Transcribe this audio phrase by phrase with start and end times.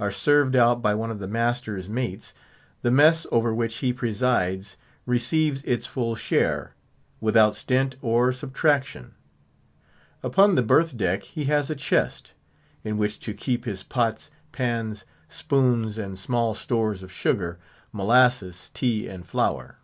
[0.00, 2.32] are served out by one of the master's mates,
[2.80, 6.74] the mess over which he presides receives its full share,
[7.20, 9.12] without stint or subtraction.
[10.22, 12.32] Upon the berth deck he has a chest,
[12.82, 17.58] in which to keep his pots, pans, spoons, and small stores of sugar,
[17.92, 19.76] molasses, tea, and flour.